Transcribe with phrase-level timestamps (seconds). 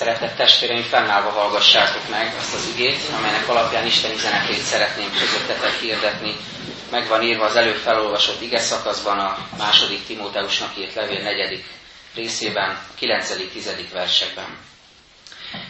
[0.00, 6.36] Szeretett testvéreim, fennállva hallgassátok meg azt az igét, amelynek alapján Isten üzenetét szeretném közöttetek hirdetni.
[6.90, 11.64] Meg van írva az előbb felolvasott ige szakaszban a második Timóteusnak írt levél negyedik
[12.14, 13.84] részében, 9.-10.
[13.92, 14.58] versekben.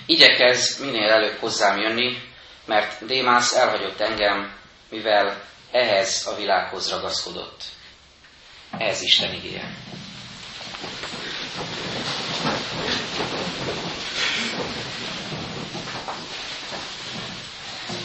[0.07, 2.23] Igyekez minél előbb hozzám jönni,
[2.65, 4.53] mert Démász elhagyott engem,
[4.91, 7.63] mivel ehhez a világhoz ragaszkodott.
[8.79, 9.75] Ez Isten igéje.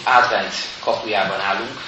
[0.06, 1.82] Advent kapujában állunk,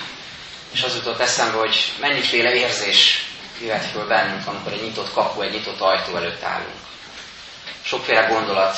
[0.71, 3.25] és az jutott eszembe, hogy mennyiféle érzés
[3.61, 6.75] jöhet föl bennünk, amikor egy nyitott kapu, egy nyitott ajtó előtt állunk.
[7.83, 8.77] Sokféle gondolat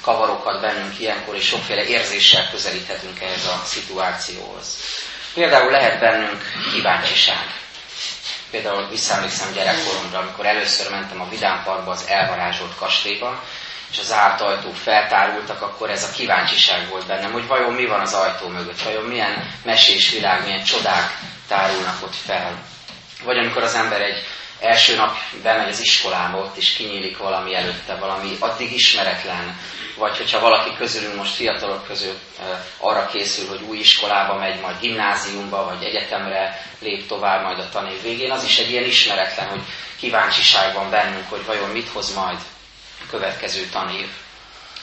[0.00, 4.66] kavarokat bennünk ilyenkor, és sokféle érzéssel közelíthetünk ehhez a szituációhoz.
[5.34, 6.42] Például lehet bennünk
[6.72, 7.60] kíváncsiság.
[8.50, 13.42] Például visszaemlékszem gyerekkoromra, amikor először mentem a Vidám Parkba, az elvarázsolt kastélyba,
[13.96, 18.00] és az zárt ajtók feltárultak, akkor ez a kíváncsiság volt bennem, hogy vajon mi van
[18.00, 22.62] az ajtó mögött, vajon milyen mesés világ, milyen csodák tárulnak ott fel.
[23.24, 24.24] Vagy amikor az ember egy
[24.60, 29.58] első nap bemegy az iskolába, ott is kinyílik valami előtte, valami addig ismeretlen,
[29.96, 32.14] vagy hogyha valaki közülünk most fiatalok közül
[32.78, 38.02] arra készül, hogy új iskolába megy, majd gimnáziumba, vagy egyetemre lép tovább majd a tanév
[38.02, 39.62] végén, az is egy ilyen ismeretlen, hogy
[39.98, 42.38] kíváncsiság van bennünk, hogy vajon mit hoz majd
[43.10, 44.08] következő tanév.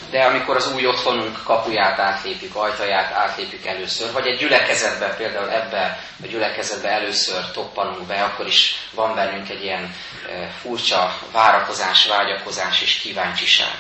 [0.10, 6.00] De amikor az új otthonunk kapuját átlépjük, ajtaját átlépjük először, vagy egy gyülekezetbe, például ebbe
[6.24, 9.96] a gyülekezetbe először toppanunk be, akkor is van bennünk egy ilyen
[10.30, 13.76] e, furcsa várakozás, vágyakozás és kíváncsiság.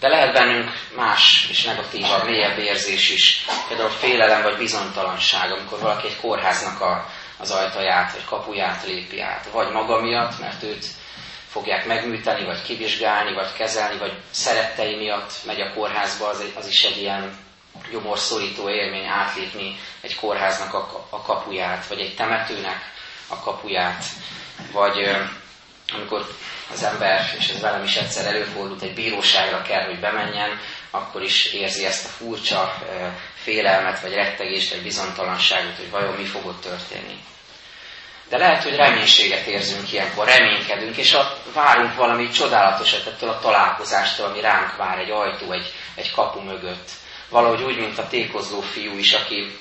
[0.00, 6.06] De lehet bennünk más és negatívabb, mélyebb érzés is, például félelem vagy bizonytalanság, amikor valaki
[6.06, 10.86] egy kórháznak a, az ajtaját vagy kapuját lépi át, vagy maga miatt, mert őt
[11.54, 16.82] fogják megműteni, vagy kivizsgálni, vagy kezelni, vagy szerettei miatt megy a kórházba, az, az is
[16.84, 17.36] egy ilyen
[17.90, 22.92] gyomorszorító élmény átlépni egy kórháznak a, a kapuját, vagy egy temetőnek
[23.28, 24.04] a kapuját,
[24.72, 25.16] vagy
[25.92, 26.26] amikor
[26.72, 31.52] az ember, és ez velem is egyszer előfordult, egy bíróságra kell, hogy bemenjen, akkor is
[31.52, 32.74] érzi ezt a furcsa
[33.34, 37.18] félelmet, vagy rettegést, vagy bizonytalanságot, hogy vajon mi fog ott történni.
[38.34, 44.26] De lehet, hogy reménységet érzünk ilyenkor, reménykedünk, és a, várunk valami csodálatosat ettől a találkozástól,
[44.26, 46.90] ami ránk vár egy ajtó, egy, egy kapu mögött.
[47.28, 49.58] Valahogy úgy, mint a tékozló fiú is, aki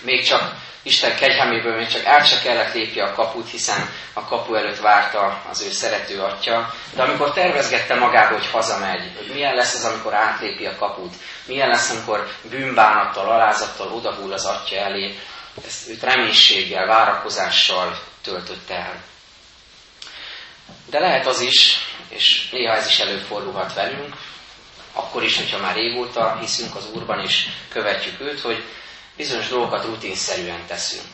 [0.00, 4.54] még csak Isten kegyelméből még csak át se kellett lépje a kaput, hiszen a kapu
[4.54, 6.74] előtt várta az ő szerető atya.
[6.94, 11.14] De amikor tervezgette magába, hogy hazamegy, hogy milyen lesz az, amikor átlépi a kaput,
[11.46, 15.18] milyen lesz, amikor bűnbánattal, alázattal odahull az atya elé,
[15.66, 19.02] ezt őt reménységgel, várakozással töltötte el.
[20.90, 21.76] De lehet az is,
[22.08, 24.16] és néha ez is előfordulhat velünk,
[24.92, 28.64] akkor is, hogyha már régóta hiszünk az Úrban és követjük őt, hogy
[29.16, 31.06] bizonyos dolgokat rutinszerűen teszünk.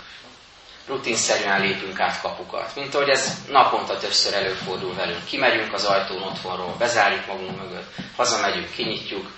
[0.87, 2.75] Rutinszerűen lépünk át kapukat.
[2.75, 5.25] Mint ahogy ez naponta többször előfordul velünk.
[5.25, 9.31] Kimegyünk az ajtón otthonról, bezárjuk magunk mögött, hazamegyünk, kinyitjuk.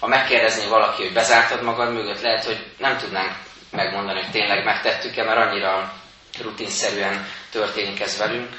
[0.00, 3.36] Ha megkérdezné valaki, hogy bezártad magad mögött, lehet, hogy nem tudnánk
[3.70, 5.92] megmondani, hogy tényleg megtettük-e, mert annyira
[6.42, 8.56] rutinszerűen történik ez velünk,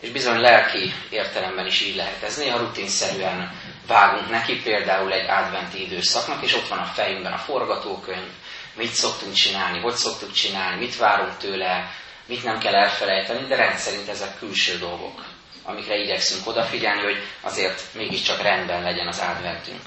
[0.00, 2.36] és bizony lelki értelemben is így lehet ez.
[2.36, 8.28] Néha rutinszerűen vágunk neki, például egy adventi időszaknak, és ott van a fejünkben a forgatókönyv,
[8.74, 11.90] mit szoktunk csinálni, hogy szoktuk csinálni, mit várunk tőle,
[12.26, 15.24] mit nem kell elfelejteni, de rendszerint ezek külső dolgok,
[15.62, 19.82] amikre igyekszünk odafigyelni, hogy azért mégiscsak rendben legyen az adventünk.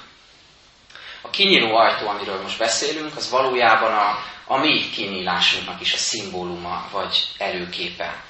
[1.21, 6.89] A kinyíló ajtó, amiről most beszélünk, az valójában a, a mi kinyílásunknak is a szimbóluma
[6.91, 8.23] vagy előképe.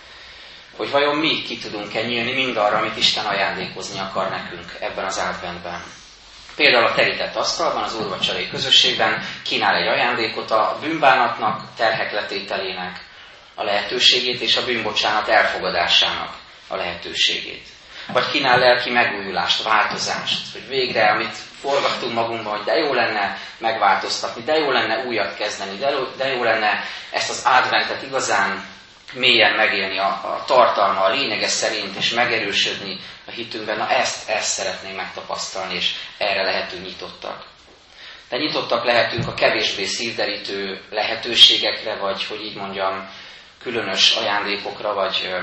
[0.76, 5.84] Hogy vajon mi ki tudunk-e nyílni mindarra, amit Isten ajándékozni akar nekünk ebben az adventben.
[6.56, 13.06] Például a terített asztalban, az úrvacsarai közösségben kínál egy ajándékot a bűnbánatnak, terhek letételének
[13.56, 17.68] a lehetőségét és a bűnbocsánat elfogadásának a lehetőségét.
[18.14, 24.44] Vagy kínál lelki megújulást, változást, hogy végre, amit forgattunk magunkban, hogy de jó lenne megváltoztatni,
[24.44, 28.66] de jó lenne újat kezdeni, de, de jó lenne ezt az adventet igazán
[29.14, 33.78] mélyen megélni a, a tartalma, a lényege szerint, és megerősödni a hitünkben.
[33.78, 37.46] Na ezt, ezt szeretnénk megtapasztalni, és erre lehetünk nyitottak.
[38.30, 43.10] De nyitottak lehetünk a kevésbé szívderítő lehetőségekre, vagy hogy így mondjam,
[43.62, 45.36] különös ajándékokra, vagy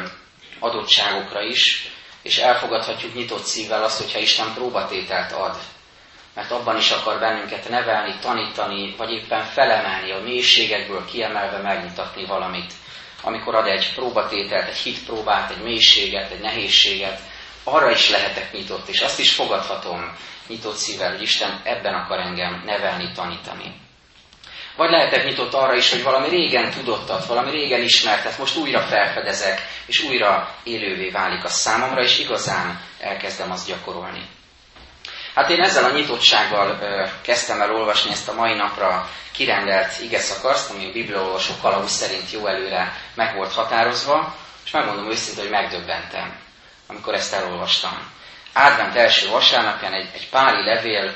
[0.59, 1.89] adottságokra is,
[2.25, 5.56] és elfogadhatjuk nyitott szívvel azt, hogyha Isten próbatételt ad
[6.35, 12.73] mert abban is akar bennünket nevelni, tanítani, vagy éppen felemelni a mélységekből, kiemelve megmutatni valamit.
[13.23, 17.21] Amikor ad egy próbatételt, egy hitpróbát, egy mélységet, egy nehézséget,
[17.65, 20.17] arra is lehetek nyitott, és azt is fogadhatom
[20.49, 23.81] nyitott szívvel, hogy Isten ebben akar engem nevelni, tanítani.
[24.76, 29.62] Vagy lehetek nyitott arra is, hogy valami régen tudottat, valami régen ismertet, most újra felfedezek,
[29.87, 34.29] és újra élővé válik a számomra, és igazán elkezdem azt gyakorolni.
[35.35, 36.79] Hát én ezzel a nyitottsággal
[37.23, 42.32] kezdtem el olvasni ezt a mai napra kirendelt ige szakaszt, ami a bibliaolvasó kalauz szerint
[42.32, 44.35] jó előre meg volt határozva,
[44.65, 46.37] és megmondom őszintén, hogy megdöbbentem,
[46.87, 48.12] amikor ezt elolvastam.
[48.53, 51.15] Advent első vasárnapján egy, egy páli levél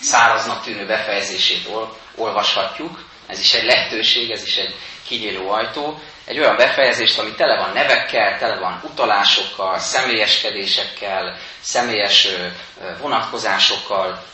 [0.00, 4.74] száraznak tűnő befejezését ol, olvashatjuk, ez is egy lehetőség, ez is egy
[5.06, 12.28] kinyíló ajtó, egy olyan befejezést, ami tele van nevekkel, tele van utalásokkal, személyeskedésekkel, személyes
[13.00, 14.24] vonatkozásokkal,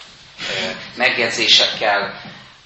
[0.95, 2.21] megjegyzésekkel,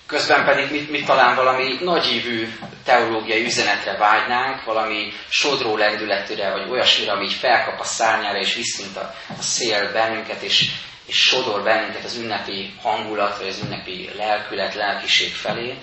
[0.06, 2.48] közben pedig mit, mit talán valami nagyívű
[2.84, 8.78] teológiai üzenetre vágynánk, valami sodró lendületűre, vagy olyasmire, ami így felkap a szárnyára, és visz,
[8.78, 10.70] mint a, a szél bennünket, és,
[11.06, 15.74] és sodor bennünket az ünnepi hangulat, vagy az ünnepi lelkület, lelkiség felé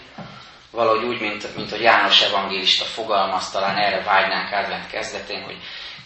[0.73, 5.57] valahogy úgy, mint, mint hogy János evangélista fogalmaz, talán erre vágynánk advent kezdetén, hogy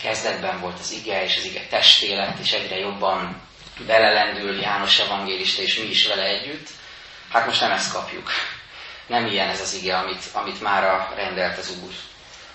[0.02, 3.42] kezdetben volt az ige, és az ige testélet, és egyre jobban
[3.86, 6.70] belelendül János evangélista, és mi is vele együtt.
[7.32, 8.30] Hát most nem ezt kapjuk.
[9.08, 11.92] Nem ilyen ez az ige, amit, amit mára rendelt az Úr.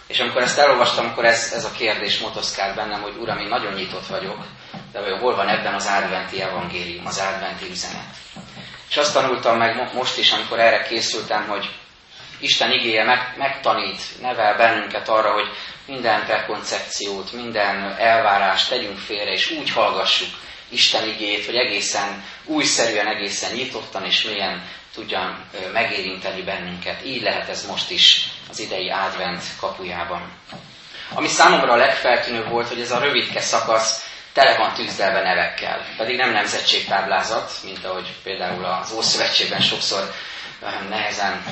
[0.07, 3.73] És amikor ezt elolvastam, akkor ez, ez a kérdés motoszkált bennem, hogy Uram, én nagyon
[3.73, 4.45] nyitott vagyok,
[4.93, 8.17] de vajon hol van ebben az adventi evangélium, az adventi üzenet?
[8.89, 11.71] És azt tanultam meg most is, amikor erre készültem, hogy
[12.41, 15.49] Isten igéje meg, megtanít, nevel bennünket arra, hogy
[15.87, 20.29] minden prekoncepciót, minden elvárást tegyünk félre, és úgy hallgassuk
[20.73, 27.05] Isten igéjét, hogy egészen újszerűen, egészen nyitottan és mélyen tudjan megérinteni bennünket.
[27.05, 30.33] Így lehet ez most is az idei advent kapujában.
[31.15, 35.87] Ami számomra a legfeltűnőbb volt, hogy ez a rövidke szakasz tele van tűzdelve nevekkel.
[35.97, 40.11] Pedig nem nemzetségtáblázat, mint ahogy például az Ószövetségben sokszor
[40.89, 41.43] nehezen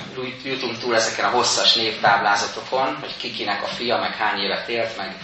[0.44, 5.16] jutunk túl ezeken a hosszas névtáblázatokon, hogy kikinek a fia, meg hány évet élt, meg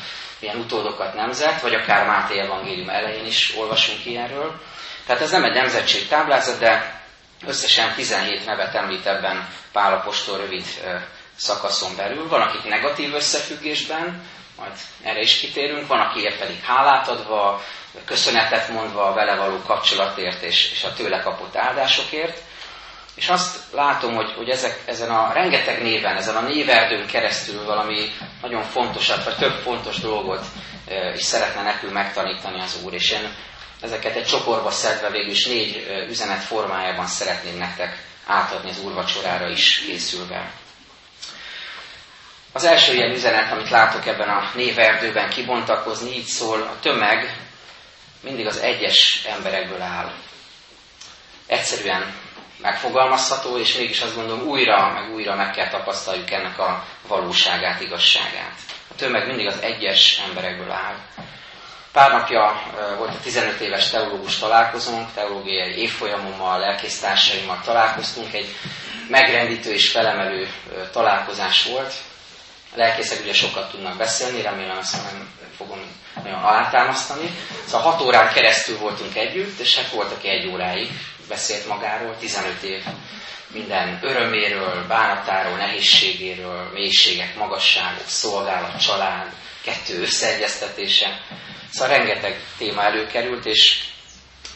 [0.47, 4.61] milyen utódokat nemzet, vagy akár Máté evangélium elején is olvasunk ilyenről.
[5.07, 7.01] Tehát ez nem egy nemzetség táblázat, de
[7.47, 10.65] összesen 17 nevet említ ebben Pál Apostol rövid
[11.37, 12.29] szakaszon belül.
[12.29, 14.23] Van, akik negatív összefüggésben,
[14.57, 14.73] majd
[15.03, 17.63] erre is kitérünk, van, akiért pedig hálát adva,
[18.05, 22.43] köszönetet mondva a vele való kapcsolatért és, és a tőle kapott áldásokért.
[23.17, 28.11] És azt látom, hogy, hogy ezek, ezen a rengeteg néven, ezen a néverdőn keresztül valami
[28.43, 30.45] nagyon fontosat, vagy több fontos dolgot
[30.89, 32.95] e, is szeretne nekünk megtanítani az Úr.
[32.95, 33.35] És én
[33.81, 39.49] ezeket egy csoportba szedve végül is négy e, üzenet formájában szeretném nektek átadni az úrvacsorára
[39.49, 40.51] is készülve.
[42.53, 47.37] Az első ilyen üzenet, amit látok ebben a néverdőben kibontakozni, így szól, a tömeg
[48.21, 50.13] mindig az egyes emberekből áll.
[51.47, 52.15] Egyszerűen
[52.57, 58.55] megfogalmazható, és mégis azt gondolom újra, meg újra meg kell tapasztaljuk ennek a valóságát, igazságát.
[58.91, 60.97] A tömeg mindig az egyes emberekből áll.
[61.93, 62.63] Pár napja
[62.99, 68.55] volt a 15 éves teológus találkozónk, teológiai évfolyamommal, lelkésztársaimmal találkoztunk, egy
[69.09, 70.49] megrendítő és felemelő
[70.93, 71.93] találkozás volt.
[72.75, 75.79] A lelkészek ugye sokat tudnak beszélni, remélem ezt nem fogom
[76.23, 77.31] nagyon alátámasztani.
[77.67, 80.91] Szóval hat órán keresztül voltunk együtt, és hát volt, aki egy óráig
[81.29, 82.83] beszélt magáról, 15 év
[83.49, 91.21] minden öröméről, bánatáról, nehézségéről, mélységek, magasságok, szolgálat, család, kettő összeegyeztetése.
[91.73, 93.85] Szóval rengeteg téma előkerült, és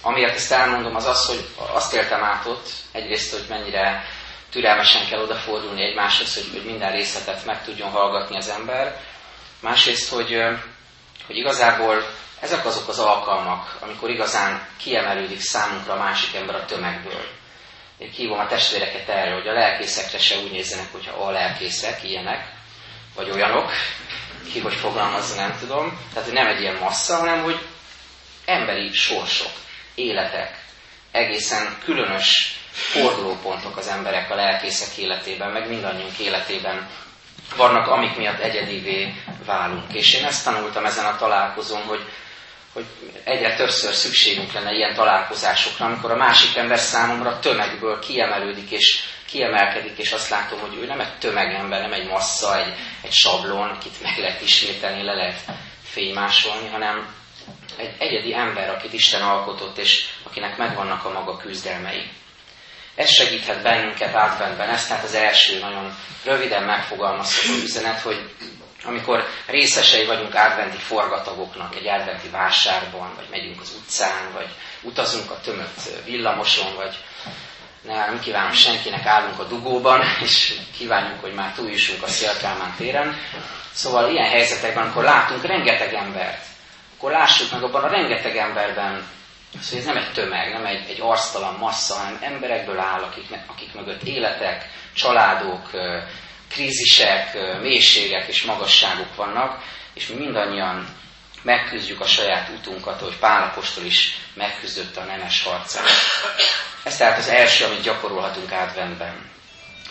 [0.03, 4.05] amiért ezt elmondom, az az, hogy azt éltem át ott, egyrészt, hogy mennyire
[4.50, 9.00] türelmesen kell odafordulni egymáshoz, hogy, hogy minden részletet meg tudjon hallgatni az ember.
[9.61, 10.37] Másrészt, hogy,
[11.27, 17.25] hogy igazából ezek azok az alkalmak, amikor igazán kiemelődik számunkra a másik ember a tömegből.
[17.99, 22.52] Én hívom a testvéreket erre, hogy a lelkészekre se úgy nézzenek, hogyha a lelkészek, ilyenek,
[23.14, 23.70] vagy olyanok,
[24.52, 25.99] ki hogy fogalmazza, nem tudom.
[26.12, 27.61] Tehát, hogy nem egy ilyen massza, hanem, hogy
[28.44, 29.52] emberi sorsok,
[29.94, 30.64] életek,
[31.11, 36.88] egészen különös fordulópontok az emberek a lelkészek életében, meg mindannyiunk életében
[37.56, 39.92] vannak, amik miatt egyedivé válunk.
[39.92, 42.09] És én ezt tanultam ezen a találkozón, hogy
[42.73, 42.85] hogy
[43.25, 49.99] egyre többször szükségünk lenne ilyen találkozásokra, amikor a másik ember számomra tömegből kiemelődik és kiemelkedik,
[49.99, 54.03] és azt látom, hogy ő nem egy tömegember, nem egy massza, egy, egy sablon, akit
[54.03, 55.41] meg lehet ismételni, le lehet
[55.83, 57.15] fénymásolni, hanem
[57.77, 62.11] egy egyedi ember, akit Isten alkotott, és akinek megvannak a maga küzdelmei.
[62.95, 68.31] Ez segíthet bennünket átvenben, ez tehát az első nagyon röviden megfogalmazható üzenet, hogy
[68.84, 74.49] amikor részesei vagyunk adventi forgatagoknak egy adventi vásárban, vagy megyünk az utcán, vagy
[74.82, 76.99] utazunk a tömött villamoson, vagy
[77.82, 83.16] nem kívánom senkinek, állunk a dugóban, és kívánjuk, hogy már túljussunk a Szélkálmán téren.
[83.72, 86.44] Szóval ilyen helyzetekben, amikor látunk rengeteg embert,
[86.96, 89.06] akkor lássuk meg abban a rengeteg emberben,
[89.52, 93.75] hogy ez nem egy tömeg, nem egy, egy arctalan massza, hanem emberekből áll, akik, akik
[93.75, 95.70] mögött életek, családok,
[96.50, 99.62] krízisek, mélységek és magasságok vannak,
[99.95, 100.99] és mi mindannyian
[101.42, 105.88] megküzdjük a saját utunkat, hogy Pál Apostol is megküzdött a nemes harcát.
[106.85, 109.30] Ez tehát az első, amit gyakorolhatunk átvenben.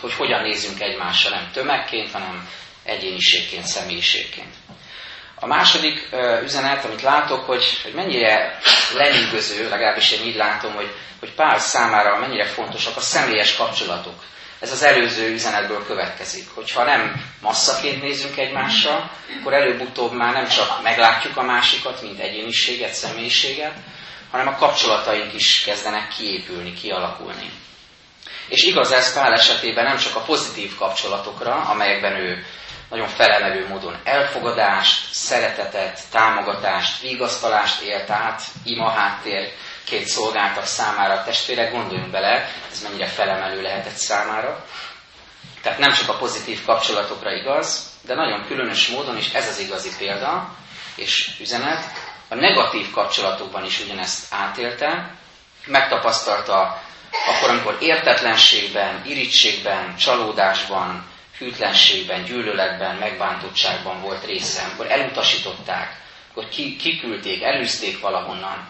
[0.00, 2.48] Hogy hogyan nézzünk egymásra, nem tömegként, hanem
[2.84, 4.54] egyéniségként, személyiségként.
[5.34, 6.08] A második
[6.42, 8.58] üzenet, amit látok, hogy, hogy mennyire
[8.94, 14.24] lenyűgöző, legalábbis én így látom, hogy, hogy Pál számára mennyire fontosak a személyes kapcsolatok.
[14.60, 16.48] Ez az előző üzenetből következik.
[16.54, 22.92] Hogyha nem masszaként nézünk egymásra, akkor előbb-utóbb már nem csak meglátjuk a másikat, mint egyéniséget,
[22.92, 23.74] személyiséget,
[24.30, 27.50] hanem a kapcsolataink is kezdenek kiépülni, kialakulni.
[28.48, 32.44] És igaz ez Pál esetében nem csak a pozitív kapcsolatokra, amelyekben ő
[32.90, 39.52] nagyon felemelő módon elfogadást, szeretetet, támogatást, vigasztalást élt át, ima háttér,
[39.90, 44.64] két szolgáltak számára a testvérek, gondoljunk bele, ez mennyire felemelő lehetett számára.
[45.62, 49.90] Tehát nem csak a pozitív kapcsolatokra igaz, de nagyon különös módon is ez az igazi
[49.98, 50.54] példa
[50.94, 51.84] és üzenet.
[52.28, 55.14] A negatív kapcsolatokban is ugyanezt átélte,
[55.66, 56.82] megtapasztalta
[57.26, 61.04] akkor, amikor értetlenségben, irítségben, csalódásban,
[61.38, 68.68] hűtlenségben, gyűlöletben, megbántottságban volt része, amikor elutasították, akkor kiküldték, elűzték valahonnan,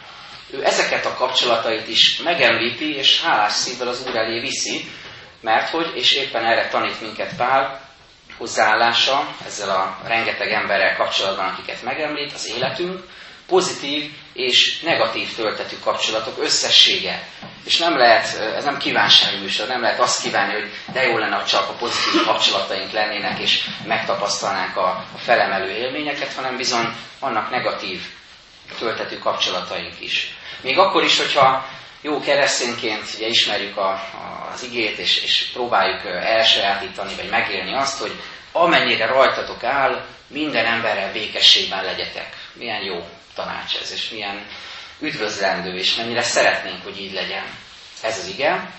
[0.52, 4.84] ő ezeket a kapcsolatait is megemlíti, és hálás szívvel az Úr elé viszi,
[5.40, 7.88] mert hogy, és éppen erre tanít minket Pál,
[8.38, 13.02] hozzáállása ezzel a rengeteg emberrel kapcsolatban, akiket megemlít, az életünk,
[13.46, 17.22] pozitív és negatív töltetű kapcsolatok összessége.
[17.64, 21.44] És nem lehet, ez nem kívánságműsor, nem lehet azt kívánni, hogy de jó lenne, ha
[21.44, 26.86] csak a pozitív kapcsolataink lennének, és megtapasztalnánk a, a felemelő élményeket, hanem bizony
[27.20, 28.00] vannak negatív
[28.78, 30.34] töltető kapcsolataink is.
[30.60, 31.66] Még akkor is, hogyha
[32.00, 37.98] jó keresztényként ugye ismerjük a, a, az igét, és, és próbáljuk elsajátítani, vagy megélni azt,
[37.98, 38.12] hogy
[38.52, 42.36] amennyire rajtatok áll, minden emberrel békességben legyetek.
[42.52, 44.46] Milyen jó tanács ez, és milyen
[45.00, 47.44] üdvözlendő, és mennyire szeretnénk, hogy így legyen.
[48.02, 48.70] Ez az ige,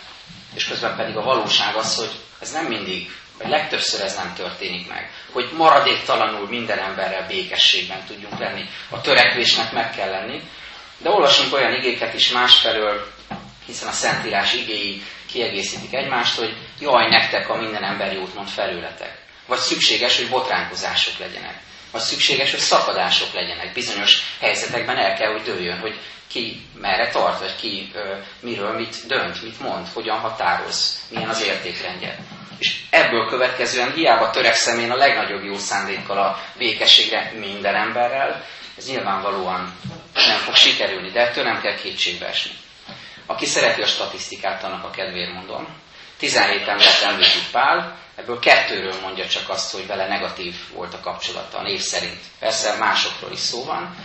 [0.55, 4.88] és közben pedig a valóság az, hogy ez nem mindig, vagy legtöbbször ez nem történik
[4.88, 5.12] meg.
[5.32, 8.66] Hogy maradéktalanul minden emberrel békességben tudjunk lenni.
[8.90, 10.42] A törekvésnek meg kell lenni,
[10.98, 13.08] de olvasunk olyan igéket is másfelől,
[13.66, 19.18] hiszen a Szentírás igéi kiegészítik egymást, hogy jaj, nektek a minden ember jót mond felőletek.
[19.48, 21.60] Vagy szükséges, hogy botránkozások legyenek.
[21.92, 23.74] Vagy szükséges, hogy szakadások legyenek.
[23.74, 28.96] Bizonyos helyzetekben el kell, hogy dőljön, hogy ki merre tart, vagy ki ö, miről mit
[29.08, 32.18] dönt, mit mond, hogyan határoz, milyen az értékrendje.
[32.62, 38.46] És ebből következően hiába törekszem én a legnagyobb jó szándékkal a békességre minden emberrel,
[38.77, 39.74] ez nyilvánvalóan
[40.13, 42.51] nem fog sikerülni, de ettől nem kell kétségbe esni.
[43.25, 45.68] Aki szereti a statisztikát, annak a kedvéért mondom.
[46.18, 51.58] 17 embert említik Pál, ebből kettőről mondja csak azt, hogy vele negatív volt a kapcsolata
[51.58, 52.20] a név szerint.
[52.39, 53.96] Persze másokról is szó van,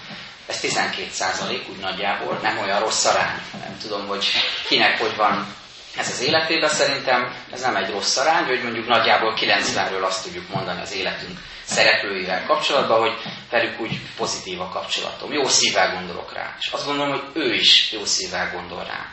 [0.46, 3.40] ez 12 százalék úgy nagyjából, nem olyan rossz arány.
[3.52, 4.26] Nem tudom, hogy
[4.68, 5.54] kinek hogy van
[5.96, 10.48] ez az életében, szerintem ez nem egy rossz arány, hogy mondjuk nagyjából 90-ről azt tudjuk
[10.48, 13.16] mondani az életünk szereplőivel kapcsolatban, hogy
[13.50, 15.32] velük úgy pozitív a kapcsolatom.
[15.32, 16.56] Jó szívvel gondolok rá.
[16.58, 19.06] És azt gondolom, hogy ő is jó szívvel gondol rá.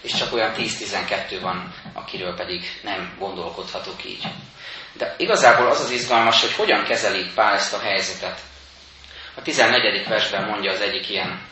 [0.00, 4.22] És csak olyan 10-12 van, akiről pedig nem gondolkodhatok így.
[4.92, 8.40] De igazából az az izgalmas, hogy hogyan kezelik Pál ezt a helyzetet.
[9.34, 10.08] A 14.
[10.08, 11.42] versben mondja az egyik ilyen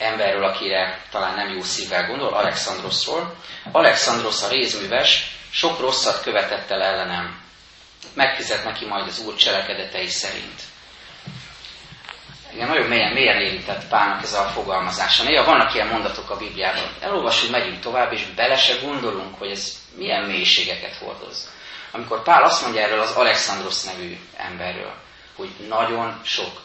[0.00, 3.34] emberről, akire talán nem jó szívvel gondol, Alexandrosról.
[3.72, 7.40] Alexandros a rézműves, sok rosszat követett el ellenem,
[8.14, 10.60] megfizet neki majd az Úr cselekedetei szerint.
[12.52, 15.22] Igen, nagyon mélyen, mélyen érintett Pálnak ez a fogalmazása.
[15.22, 16.96] Néha vannak ilyen mondatok a Bibliában.
[17.00, 21.50] Elolvasunk, megyünk tovább, és bele se gondolunk, hogy ez milyen mélységeket hordoz.
[21.92, 24.94] Amikor Pál azt mondja erről az Alexandros nevű emberről,
[25.36, 26.60] hogy nagyon sok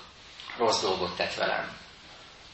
[0.58, 1.84] rossz dolgot tett velem.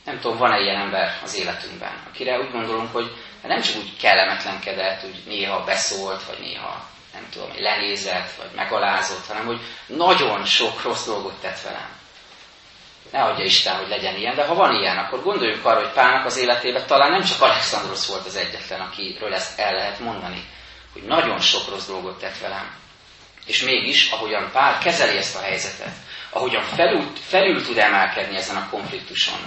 [0.05, 3.11] Nem tudom, van-e ilyen ember az életünkben, akire úgy gondolunk, hogy
[3.43, 9.45] nem csak úgy kellemetlenkedett, úgy néha beszólt, vagy néha nem tudom, lenézett, vagy megalázott, hanem
[9.45, 11.99] hogy nagyon sok rossz dolgot tett velem.
[13.11, 16.25] Ne adja Isten, hogy legyen ilyen, de ha van ilyen, akkor gondoljunk arra, hogy Pálnak
[16.25, 20.43] az életében talán nem csak Alexandros volt az egyetlen, akiről ezt el lehet mondani,
[20.93, 22.75] hogy nagyon sok rossz dolgot tett velem.
[23.45, 25.93] És mégis, ahogyan Pál kezeli ezt a helyzetet,
[26.29, 29.39] ahogyan felül, felül tud emelkedni ezen a konfliktuson,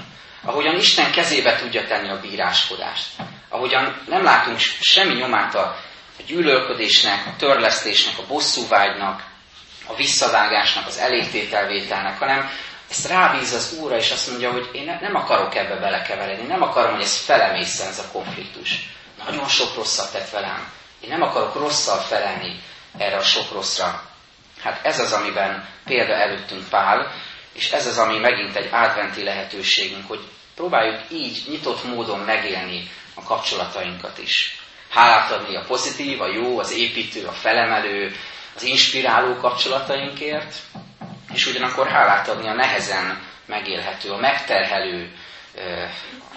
[0.44, 3.06] ahogyan Isten kezébe tudja tenni a bíráskodást,
[3.48, 5.76] ahogyan nem látunk semmi nyomát a
[6.26, 9.22] gyűlölködésnek, a törlesztésnek, a bosszúvágynak,
[9.86, 12.50] a visszavágásnak, az elégtételvételnek, hanem
[12.90, 16.92] ezt rábíz az Úrra, és azt mondja, hogy én nem akarok ebbe belekeveredni, nem akarom,
[16.92, 18.88] hogy ez felemészen ez a konfliktus.
[19.24, 20.72] Nagyon sok rosszat tett velem.
[21.00, 22.60] Én nem akarok rosszal felelni
[22.98, 24.02] erre a sok rosszra.
[24.62, 27.12] Hát ez az, amiben példa előttünk Pál,
[27.54, 30.20] és ez az, ami megint egy adventi lehetőségünk, hogy
[30.54, 34.58] próbáljuk így nyitott módon megélni a kapcsolatainkat is.
[34.90, 38.14] Hálát adni a pozitív, a jó, az építő, a felemelő,
[38.56, 40.54] az inspiráló kapcsolatainkért,
[41.32, 45.12] és ugyanakkor hálát adni a nehezen megélhető, a megterhelő,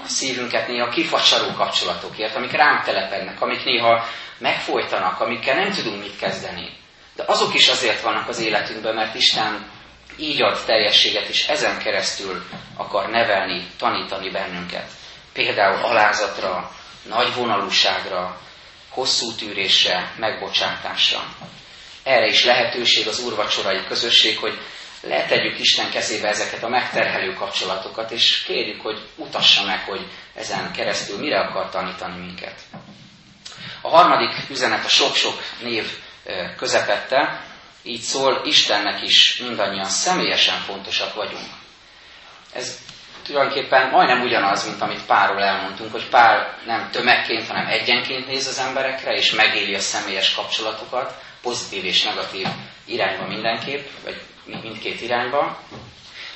[0.03, 4.05] a szívünket néha kifacsaró kapcsolatokért, amik ránk telepednek, amik néha
[4.37, 6.69] megfolytanak, amikkel nem tudunk mit kezdeni.
[7.15, 9.69] De azok is azért vannak az életünkben, mert Isten
[10.17, 12.43] így ad teljességet, és ezen keresztül
[12.77, 14.89] akar nevelni, tanítani bennünket.
[15.33, 16.71] Például alázatra,
[17.03, 18.39] nagy vonalúságra,
[18.89, 21.23] hosszú tűrésre, megbocsátásra.
[22.03, 24.57] Erre is lehetőség az úrvacsorai közösség, hogy
[25.01, 31.19] letegyük Isten kezébe ezeket a megterhelő kapcsolatokat, és kérjük, hogy mutassa meg, hogy ezen keresztül
[31.19, 32.61] mire akar tanítani minket.
[33.81, 35.91] A harmadik üzenet a sok-sok név
[36.57, 37.41] közepette,
[37.87, 41.47] így szól Istennek is mindannyian személyesen fontosak vagyunk.
[42.53, 42.79] Ez
[43.23, 48.59] tulajdonképpen majdnem ugyanaz, mint amit Párról elmondtunk, hogy Pár nem tömegként, hanem egyenként néz az
[48.59, 52.47] emberekre, és megéli a személyes kapcsolatokat, pozitív és negatív
[52.85, 55.59] irányba mindenképp, vagy mindkét irányba.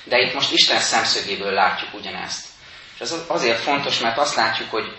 [0.03, 2.45] De itt most Isten szemszögéből látjuk ugyanezt.
[2.93, 4.95] És ez azért fontos, mert azt látjuk, hogy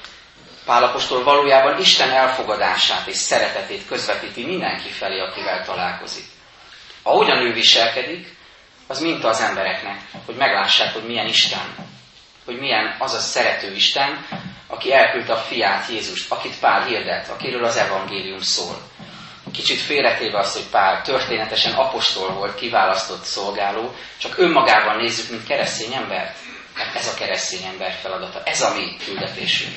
[0.65, 6.25] Pálapostól valójában Isten elfogadását és szeretetét közvetíti mindenki felé, akivel találkozik.
[7.03, 8.37] Ahogyan ő viselkedik,
[8.87, 11.75] az minta az embereknek, hogy meglássák, hogy milyen Isten,
[12.45, 14.27] hogy milyen az a szerető Isten,
[14.67, 18.91] aki elküldte a fiát, Jézust, akit Pál hirdet, akiről az evangélium szól.
[19.53, 25.93] Kicsit félretéve azt, hogy Pál történetesen apostol volt, kiválasztott szolgáló, csak önmagában nézzük, mint keresztény
[25.93, 26.37] embert.
[26.77, 29.77] Mert ez a keresztény ember feladata, ez a mi küldetésünk.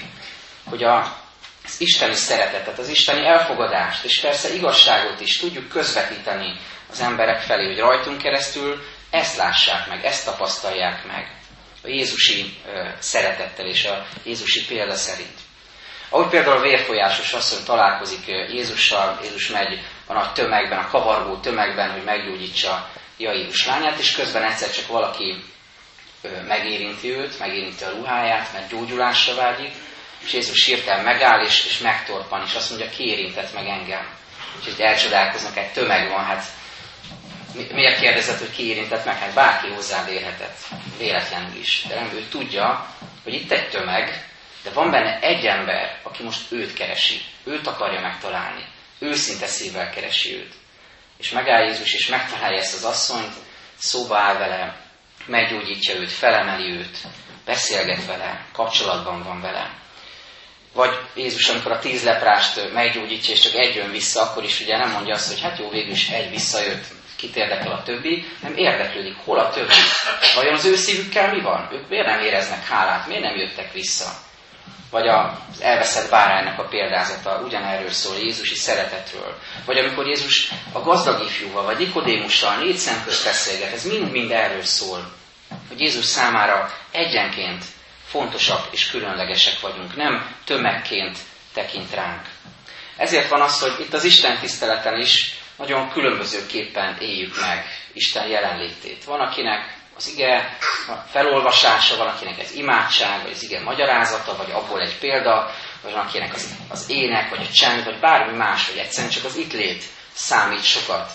[0.69, 1.17] Hogy a,
[1.63, 6.59] az isteni szeretetet, az isteni elfogadást, és persze igazságot is tudjuk közvetíteni
[6.91, 11.35] az emberek felé, hogy rajtunk keresztül ezt lássák meg, ezt tapasztalják meg
[11.85, 12.53] a Jézusi
[12.99, 15.39] szeretettel és a Jézusi példa szerint.
[16.09, 21.91] Ahogy például a vérfolyásos asszony találkozik Jézussal, Jézus megy a nagy tömegben, a kavargó tömegben,
[21.91, 25.43] hogy meggyógyítsa Jairus lányát, és közben egyszer csak valaki
[26.47, 29.73] megérinti őt, megérinti a ruháját, mert gyógyulásra vágyik,
[30.23, 34.07] és Jézus hirtelen megáll, és, és megtorpan, és azt mondja, ki érintett meg engem.
[34.67, 36.43] Itt elcsodálkoznak, egy tömeg van, hát
[37.55, 39.17] miért kérdezett, hogy ki érintett meg?
[39.17, 40.57] Hát bárki hozzád érhetett,
[40.97, 41.85] véletlenül is.
[41.87, 44.29] De nem, ő tudja, hogy itt egy tömeg,
[44.63, 48.65] de van benne egy ember, aki most őt keresi, őt akarja megtalálni,
[48.99, 50.53] őszinte szívvel keresi őt.
[51.17, 53.33] És megáll Jézus, és megtalálja ezt az asszonyt,
[53.75, 54.77] szóba áll vele,
[55.25, 56.97] meggyógyítja őt, felemeli őt,
[57.45, 59.73] beszélget vele, kapcsolatban van vele.
[60.73, 64.77] Vagy Jézus, amikor a tíz leprást meggyógyítja, és csak egy jön vissza, akkor is ugye
[64.77, 66.85] nem mondja azt, hogy hát jó, végül is egy visszajött,
[67.25, 69.73] kit érdekel a többi, nem érdeklődik, hol a többi.
[70.35, 71.69] Vajon az ő szívükkel mi van?
[71.71, 74.09] Ők miért nem éreznek hálát, miért nem jöttek vissza?
[74.91, 79.37] Vagy az elveszett báránynak a példázata ugyanerről szól, Jézusi szeretetről.
[79.65, 85.11] Vagy amikor Jézus a gazdag ifjúval, vagy Nikodémussal négy szemközt beszélget, ez mind-mind erről szól.
[85.67, 87.63] Hogy Jézus számára egyenként
[88.05, 91.17] fontosak és különlegesek vagyunk, nem tömegként
[91.53, 92.25] tekint ránk.
[92.97, 99.03] Ezért van az, hogy itt az Isten tiszteleten is nagyon különbözőképpen éljük meg Isten jelenlétét.
[99.03, 100.57] Van, akinek az ige
[101.11, 106.05] felolvasása, van, akinek ez imádság, vagy az ige magyarázata, vagy abból egy példa, vagy van,
[106.05, 109.53] akinek az, az ének, vagy a csend, vagy bármi más, vagy egyszerűen csak az itt
[109.53, 111.11] lét számít sokat.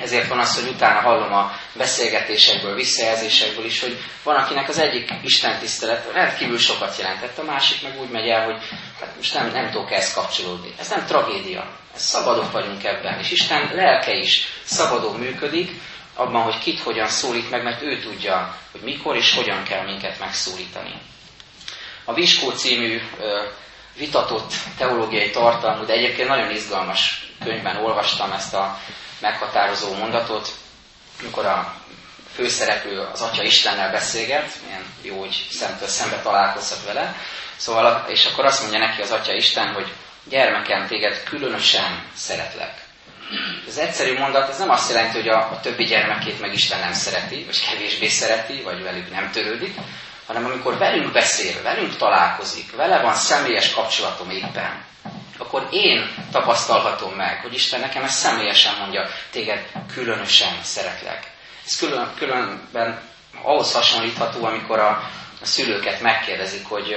[0.00, 5.10] Ezért van az, hogy utána hallom a beszélgetésekből, visszajelzésekből is, hogy van, akinek az egyik
[5.22, 8.56] Isten tisztelet rendkívül sokat jelentett, a másik meg úgy megy el, hogy
[9.00, 10.74] hát most nem, nem tudok ezt kapcsolódni.
[10.78, 15.70] Ez nem tragédia, ez szabadok vagyunk ebben, és Isten lelke is szabadon működik,
[16.14, 20.18] abban, hogy kit hogyan szólít meg, mert ő tudja, hogy mikor és hogyan kell minket
[20.18, 20.94] megszólítani.
[22.04, 23.00] A Viskó című
[23.96, 28.78] vitatott teológiai tartalmú, de egyébként nagyon izgalmas könyvben olvastam ezt a
[29.20, 30.48] meghatározó mondatot,
[31.20, 31.74] amikor a
[32.34, 37.14] főszereplő az Atya Istennel beszélget, milyen jó, hogy szemtől szembe találkozhat vele,
[37.56, 39.92] szóval, és akkor azt mondja neki az Atya Isten, hogy
[40.24, 42.88] gyermekem, téged különösen szeretlek.
[43.68, 46.92] Az egyszerű mondat ez nem azt jelenti, hogy a, a többi gyermekét meg Isten nem
[46.92, 49.74] szereti, vagy kevésbé szereti, vagy velük nem törődik,
[50.26, 54.84] hanem amikor velünk beszél, velünk találkozik, vele van személyes kapcsolatom éppen,
[55.40, 61.30] akkor én tapasztalhatom meg, hogy Isten nekem ezt személyesen mondja, téged különösen szeretlek.
[61.66, 63.00] Ez külön, különben
[63.42, 64.88] ahhoz hasonlítható, amikor a,
[65.40, 66.96] a szülőket megkérdezik, hogy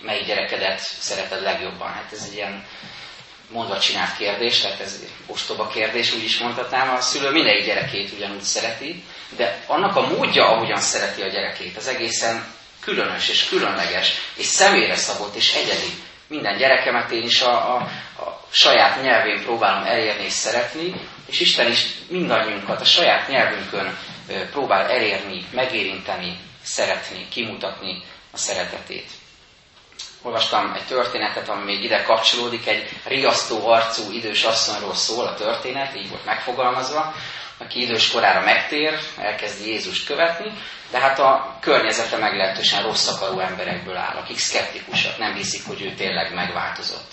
[0.00, 1.92] melyik gyerekedet szereted legjobban.
[1.92, 2.64] Hát ez egy ilyen
[3.50, 8.42] mondva csinált kérdés, tehát ez ostoba kérdés, úgy is mondhatnám, a szülő mindegyik gyerekét ugyanúgy
[8.42, 9.04] szereti,
[9.36, 12.46] de annak a módja, ahogyan szereti a gyerekét, az egészen
[12.80, 16.02] különös és különleges, és személyre szabott és egyedi.
[16.28, 17.76] Minden gyerekemet én is a, a,
[18.22, 20.94] a saját nyelvén próbálom elérni és szeretni,
[21.26, 23.98] és Isten is mindannyiunkat a saját nyelvünkön
[24.50, 29.10] próbál elérni, megérinteni, szeretni, kimutatni a szeretetét.
[30.22, 35.96] Olvastam egy történetet, ami még ide kapcsolódik, egy riasztó arcú idős asszonyról szól a történet,
[35.96, 37.14] így volt megfogalmazva,
[37.58, 40.52] aki idős korára megtér, elkezdi Jézust követni,
[40.90, 45.94] de hát a környezete meglehetősen rossz akaró emberekből áll, akik szkeptikusak, nem hiszik, hogy ő
[45.94, 47.10] tényleg megváltozott.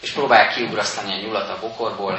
[0.00, 2.18] És próbálják kiugrasztani a nyulat a bokorból,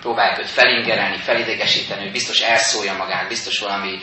[0.00, 3.98] próbálják őt felingerelni, felidegesíteni, hogy biztos elszólja magát, biztos valami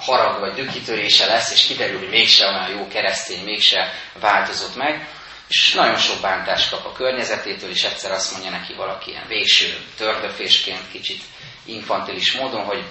[0.00, 5.08] harag vagy dükitörése lesz, és kiderül, hogy mégse olyan jó keresztény, mégse változott meg.
[5.48, 9.76] És nagyon sok bántást kap a környezetétől, és egyszer azt mondja neki valaki ilyen végső
[9.96, 11.22] tördöfésként, kicsit
[11.64, 12.84] infantilis módon, hogy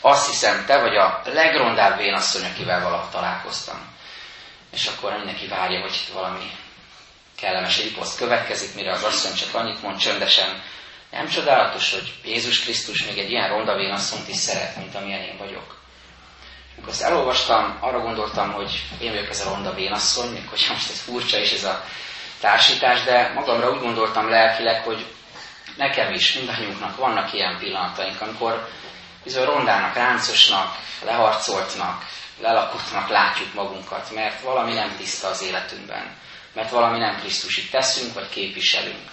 [0.00, 3.94] azt hiszem, te vagy a legrondább vénasszony, akivel valaha találkoztam.
[4.72, 6.50] És akkor mindenki várja, hogy valami
[7.36, 10.62] kellemes riposzt következik, mire az asszony csak annyit mond csöndesen,
[11.10, 15.36] nem csodálatos, hogy Jézus Krisztus még egy ilyen ronda vénasszont is szeret, mint amilyen én
[15.38, 15.78] vagyok.
[16.74, 21.00] Amikor ezt elolvastam, arra gondoltam, hogy én vagyok ez a ronda vénasszony, még most ez
[21.00, 21.84] furcsa is ez a
[22.40, 25.06] társítás, de magamra úgy gondoltam lelkileg, hogy
[25.76, 28.68] nekem is, mindannyiunknak vannak ilyen pillanataink, amikor
[29.24, 32.04] bizony rondának, ráncosnak, leharcoltnak,
[32.40, 36.16] lelakottnak látjuk magunkat, mert valami nem tiszta az életünkben,
[36.52, 39.10] mert valami nem Krisztusig teszünk, vagy képviselünk.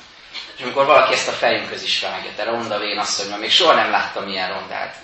[0.55, 3.91] És amikor valaki ezt a fejünkhöz is vágja, te ronda vén hogy még soha nem
[3.91, 4.95] láttam ilyen rondát,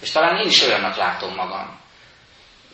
[0.00, 1.80] és talán én is olyannak látom magam,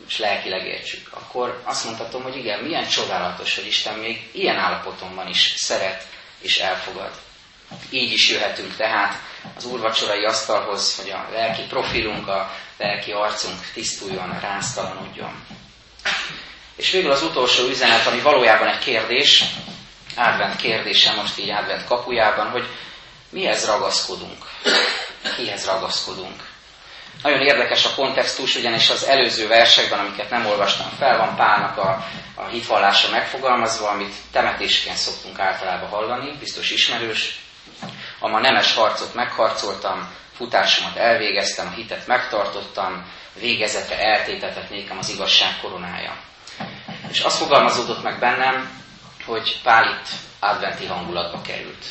[0.07, 5.29] és lelkileg értsük, akkor azt mondhatom, hogy igen, milyen csodálatos, hogy Isten még ilyen állapotomban
[5.29, 6.07] is szeret
[6.41, 7.13] és elfogad.
[7.91, 9.19] Így is jöhetünk tehát
[9.57, 15.47] az úrvacsorai asztalhoz, hogy a lelki profilunk, a lelki arcunk tisztuljon, ráztalanodjon.
[16.77, 19.45] És végül az utolsó üzenet, ami valójában egy kérdés,
[20.17, 22.67] advent kérdése most így advent kapujában, hogy
[23.31, 24.45] mihez ragaszkodunk,
[25.37, 26.53] kihez ragaszkodunk.
[27.23, 32.07] Nagyon érdekes a kontextus, ugyanis az előző versekben, amiket nem olvastam fel, van Pálnak a,
[32.35, 37.44] a hitvallása megfogalmazva, amit temetésként szoktunk általában hallani, biztos ismerős.
[38.19, 45.61] A ma nemes harcot megharcoltam, futásomat elvégeztem, a hitet megtartottam, végezete eltétetett nékem az igazság
[45.61, 46.17] koronája.
[47.09, 48.83] És azt fogalmazódott meg bennem,
[49.27, 50.09] hogy Pál itt
[50.41, 51.85] adventi hangulatba került.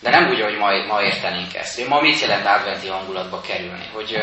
[0.00, 1.78] De nem úgy, hogy ma, ma értenénk ezt.
[1.78, 3.88] Én ma mit jelent adventi hangulatba kerülni?
[3.92, 4.16] Hogy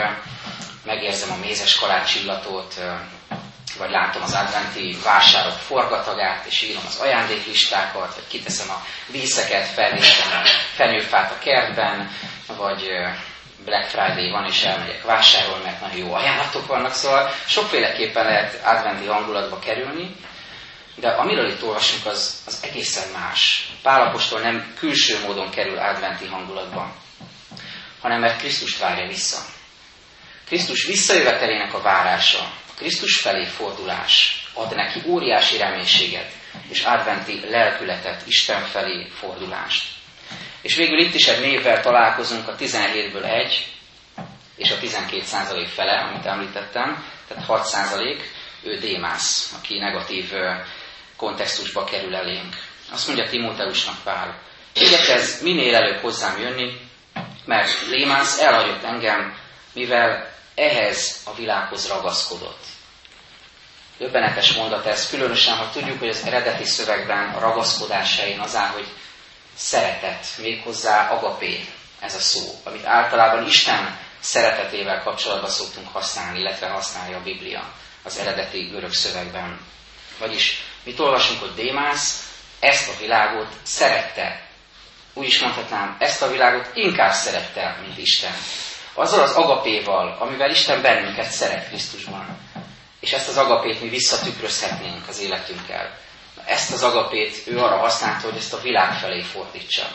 [0.86, 2.74] megérzem a mézes kalács illatot,
[3.78, 10.32] vagy látom az adventi vásárok forgatagát, és írom az ajándéklistákat, vagy kiteszem a vízeket, felvétem
[10.32, 12.12] a fenyőfát a kertben,
[12.48, 12.90] vagy
[13.66, 19.06] Black Friday van, és elmegyek vásárolni, mert nagyon jó ajánlatok vannak, szóval sokféleképpen lehet adventi
[19.06, 20.16] hangulatba kerülni,
[20.96, 23.70] de amiről itt olvasunk, az, az egészen más.
[23.82, 26.94] Pálapostól nem külső módon kerül adventi hangulatban,
[28.02, 29.38] hanem mert Krisztus várja vissza.
[30.46, 36.32] Krisztus visszajövetelének a várása, Krisztus felé fordulás ad neki óriási reménységet
[36.70, 39.84] és adventi lelkületet, Isten felé fordulást.
[40.62, 43.68] És végül itt is egy névvel találkozunk, a 17-ből egy,
[44.56, 48.32] és a 12 százalék fele, amit említettem, tehát 6 százalék,
[48.64, 50.32] ő Démász, aki negatív
[51.16, 52.56] kontextusba kerül elénk.
[52.92, 54.40] Azt mondja Timóteusnak Pál,
[54.74, 56.78] igyekezz minél előbb hozzám jönni,
[57.46, 59.38] mert Lémász elhagyott engem,
[59.74, 62.64] mivel ehhez a világhoz ragaszkodott.
[63.98, 68.70] Döbbenetes mondat ez, különösen, ha tudjuk, hogy az eredeti szövegben a ragaszkodás helyén az áll,
[68.72, 68.88] hogy
[69.56, 71.66] szeretet, méghozzá agapé
[72.00, 78.18] ez a szó, amit általában Isten szeretetével kapcsolatban szoktunk használni, illetve használja a Biblia az
[78.18, 79.60] eredeti görög szövegben.
[80.20, 84.48] Vagyis Mit olvasunk, hogy Démász ezt a világot szerette.
[85.14, 88.32] Úgy is mondhatnám, ezt a világot inkább szerette, mint Isten.
[88.98, 92.38] Azzal az agapéval, amivel Isten bennünket szeret Krisztusban.
[93.00, 95.98] És ezt az agapét mi visszatükrözhetnénk az életünkkel.
[96.46, 99.88] Ezt az agapét ő arra használta, hogy ezt a világ felé fordítsa.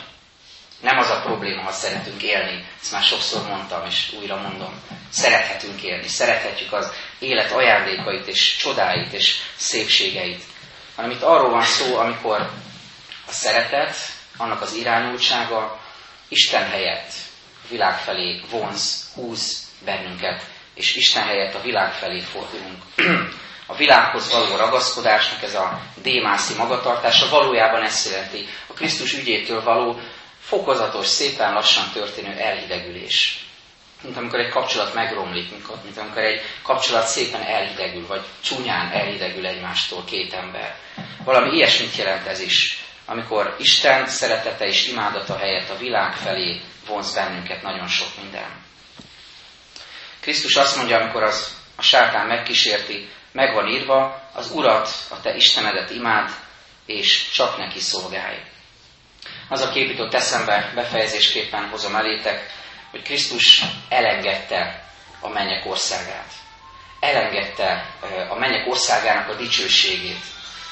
[0.81, 4.81] Nem az a probléma, ha szeretünk élni, ezt már sokszor mondtam, és újra mondom.
[5.09, 10.43] Szerethetünk élni, szerethetjük az élet ajándékait, és csodáit, és szépségeit.
[10.95, 12.39] Hanem itt arról van szó, amikor
[13.27, 13.95] a szeretet,
[14.37, 15.79] annak az irányultsága
[16.27, 17.11] Isten helyett
[17.69, 22.83] világ felé vonz, húz bennünket, és Isten helyett a világ felé fordulunk.
[23.65, 28.47] A világhoz való ragaszkodásnak ez a démászi magatartása valójában ezt jelenti.
[28.67, 29.99] A Krisztus ügyétől való
[30.39, 33.45] fokozatos, szépen lassan történő elhidegülés.
[34.01, 35.51] Mint amikor egy kapcsolat megromlik,
[35.83, 40.75] mint amikor egy kapcsolat szépen elhidegül, vagy csúnyán elhidegül egymástól két ember.
[41.23, 47.13] Valami ilyesmit jelent ez is, amikor Isten szeretete és imádata helyett a világ felé vonz
[47.13, 48.63] bennünket nagyon sok minden.
[50.19, 55.35] Krisztus azt mondja, amikor az, a sátán megkísérti, meg van írva, az Urat, a te
[55.35, 56.29] Istenedet imád,
[56.85, 58.37] és csak neki szolgálj.
[59.49, 62.51] Az a kép jutott eszembe, befejezésképpen hozom elétek,
[62.91, 64.83] hogy Krisztus elengedte
[65.19, 66.31] a mennyek országát.
[66.99, 67.95] Elengedte
[68.29, 70.23] a mennyek országának a dicsőségét.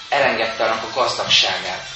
[0.10, 1.88] Elengedte annak a gazdagságát.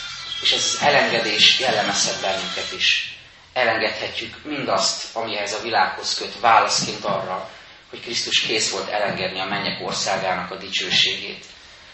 [0.42, 3.15] És ez az elengedés jellemezhet bennünket is.
[3.56, 7.50] Elengedhetjük mindazt, amihez a világhoz köt, válaszként arra,
[7.90, 11.46] hogy Krisztus kész volt elengedni a mennyek országának a dicsőségét.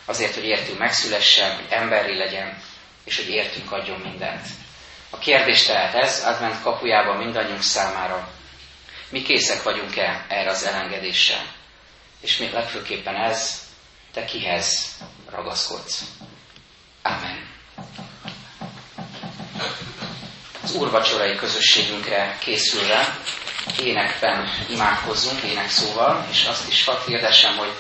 [0.06, 2.62] Azért, hogy értünk megszülessen, hogy emberi legyen,
[3.04, 4.48] és hogy értünk adjon mindent.
[5.10, 8.30] A kérdés tehát ez, advent kapujában mindannyiunk számára,
[9.10, 11.46] mi készek vagyunk-e erre az elengedéssel?
[12.22, 13.62] És még legfőképpen ez,
[14.14, 14.98] te kihez
[15.30, 16.04] ragaszkodsz?
[20.64, 23.20] Az úrvacsorai közösségünkre készülve
[23.80, 27.72] énekben imádkozzunk, énekszóval, és azt is hadd hirdessem, hogy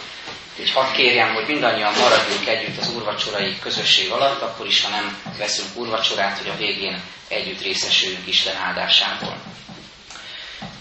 [0.58, 5.18] hogy hadd kérjem, hogy mindannyian maradjunk együtt az úrvacsorai közösség alatt, akkor is, ha nem
[5.38, 9.36] veszünk úrvacsorát, hogy a végén együtt részesüljünk Isten áldásából.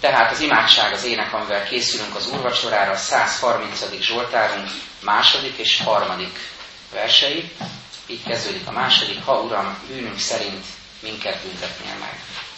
[0.00, 3.84] Tehát az imádság az ének, amivel készülünk az úrvacsorára, a 130.
[4.00, 4.68] Zsoltárunk
[5.00, 6.38] második és harmadik
[6.92, 7.50] versei.
[8.06, 10.64] Így kezdődik a második, ha Uram, bűnünk szerint
[11.02, 12.49] minket büntetnél meg.